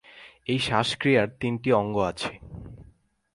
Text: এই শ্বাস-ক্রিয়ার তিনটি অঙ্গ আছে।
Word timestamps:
এই 0.45 0.59
শ্বাস-ক্রিয়ার 0.59 1.27
তিনটি 1.39 1.69
অঙ্গ 1.73 1.95
আছে। 2.11 2.31